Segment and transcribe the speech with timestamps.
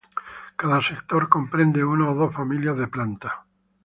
[0.61, 3.33] Cada sector comprende uno a dos familias de plantas.